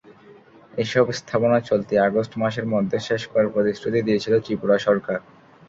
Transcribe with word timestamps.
এসব 0.73 1.05
স্থাপনা 1.19 1.57
চলতি 1.69 1.93
আগস্ট 1.99 2.33
মাসের 2.41 2.65
মধ্যে 2.73 2.97
শেষ 3.07 3.21
করার 3.31 3.51
প্রতিশ্রুতি 3.53 3.99
দিয়েছিল 4.07 4.33
ত্রিপুরা 4.39 4.77
সরকার। 4.79 5.17